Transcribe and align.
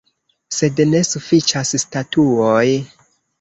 Sed 0.59 0.79
ne 0.93 1.01
sufiĉas 1.09 1.75
statuoj. 1.85 2.65